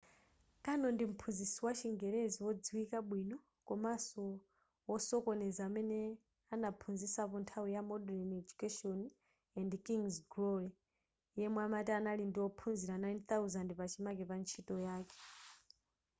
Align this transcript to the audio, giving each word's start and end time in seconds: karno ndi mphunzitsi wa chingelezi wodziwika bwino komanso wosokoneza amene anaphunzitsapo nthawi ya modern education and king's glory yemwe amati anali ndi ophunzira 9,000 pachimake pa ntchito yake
karno 0.65 0.87
ndi 0.93 1.03
mphunzitsi 1.11 1.59
wa 1.65 1.73
chingelezi 1.79 2.37
wodziwika 2.45 2.97
bwino 3.09 3.37
komanso 3.67 4.21
wosokoneza 4.89 5.61
amene 5.69 5.99
anaphunzitsapo 6.53 7.35
nthawi 7.41 7.69
ya 7.75 7.81
modern 7.91 8.31
education 8.41 8.99
and 9.59 9.71
king's 9.85 10.15
glory 10.31 10.69
yemwe 11.39 11.61
amati 11.67 11.91
anali 11.99 12.23
ndi 12.27 12.39
ophunzira 12.47 12.95
9,000 13.03 13.77
pachimake 13.79 14.23
pa 14.29 14.35
ntchito 14.41 14.75
yake 14.87 15.19